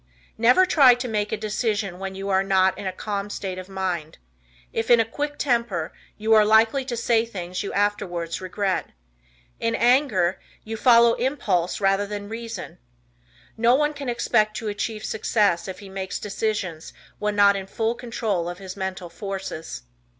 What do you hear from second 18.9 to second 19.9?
forces.